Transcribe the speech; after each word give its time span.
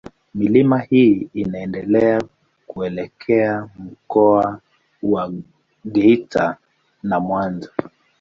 Milima 0.33 0.79
hii 0.79 1.29
inaendelea 1.33 2.21
kuelekea 2.67 3.69
Mkoa 3.77 4.59
wa 5.01 5.33
Geita 5.91 6.57
na 7.03 7.19
Mwanza. 7.19 7.71